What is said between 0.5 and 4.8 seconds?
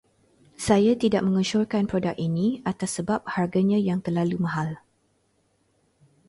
Saya tidak mengesyorkan produk ini atas sebab harganya yang terlalu mahal.